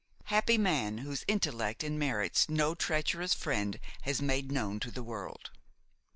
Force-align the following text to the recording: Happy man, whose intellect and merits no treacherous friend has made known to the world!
Happy 0.33 0.57
man, 0.57 0.97
whose 0.97 1.23
intellect 1.27 1.83
and 1.83 1.99
merits 1.99 2.49
no 2.49 2.73
treacherous 2.73 3.35
friend 3.35 3.79
has 4.01 4.19
made 4.19 4.51
known 4.51 4.79
to 4.79 4.89
the 4.89 5.03
world! 5.03 5.51